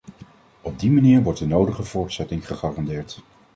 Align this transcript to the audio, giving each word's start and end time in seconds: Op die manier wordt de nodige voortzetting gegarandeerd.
Op 0.61 0.79
die 0.79 0.91
manier 0.91 1.23
wordt 1.23 1.39
de 1.39 1.47
nodige 1.47 1.83
voortzetting 1.83 2.47
gegarandeerd. 2.47 3.21